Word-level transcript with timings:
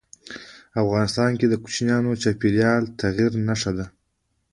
افغانستان 0.83 1.29
کې 1.39 1.45
کوچیان 1.63 2.03
د 2.07 2.11
چاپېریال 2.23 2.83
د 2.85 2.91
تغیر 3.01 3.31
نښه 3.47 3.71
ده. 3.77 3.85